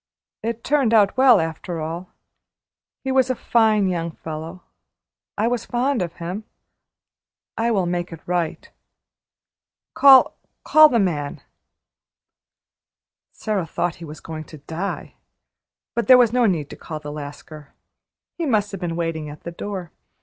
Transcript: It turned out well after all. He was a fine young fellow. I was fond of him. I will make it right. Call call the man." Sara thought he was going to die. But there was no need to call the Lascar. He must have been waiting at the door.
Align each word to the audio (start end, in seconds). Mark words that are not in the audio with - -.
It 0.41 0.63
turned 0.63 0.95
out 0.95 1.15
well 1.15 1.39
after 1.39 1.79
all. 1.79 2.09
He 3.03 3.11
was 3.11 3.29
a 3.29 3.35
fine 3.35 3.87
young 3.87 4.09
fellow. 4.09 4.63
I 5.37 5.47
was 5.47 5.67
fond 5.67 6.01
of 6.01 6.13
him. 6.13 6.43
I 7.55 7.69
will 7.69 7.85
make 7.85 8.11
it 8.11 8.19
right. 8.25 8.67
Call 9.93 10.35
call 10.63 10.89
the 10.89 10.97
man." 10.97 11.41
Sara 13.31 13.67
thought 13.67 13.97
he 13.97 14.05
was 14.05 14.21
going 14.21 14.45
to 14.45 14.57
die. 14.57 15.13
But 15.93 16.07
there 16.07 16.17
was 16.17 16.33
no 16.33 16.47
need 16.47 16.71
to 16.71 16.75
call 16.75 16.99
the 16.99 17.11
Lascar. 17.11 17.75
He 18.39 18.47
must 18.47 18.71
have 18.71 18.81
been 18.81 18.95
waiting 18.95 19.29
at 19.29 19.43
the 19.43 19.51
door. 19.51 19.91